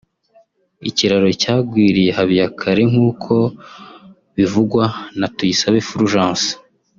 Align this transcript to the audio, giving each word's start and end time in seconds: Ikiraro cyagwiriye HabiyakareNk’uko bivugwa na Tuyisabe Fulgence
Ikiraro 0.89 1.29
cyagwiriye 1.41 2.11
HabiyakareNk’uko 2.17 3.33
bivugwa 4.35 4.83
na 5.19 5.27
Tuyisabe 5.35 5.79
Fulgence 5.89 6.49